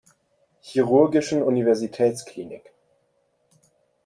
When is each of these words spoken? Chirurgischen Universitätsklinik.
Chirurgischen 0.63 1.43
Universitätsklinik. 1.43 2.73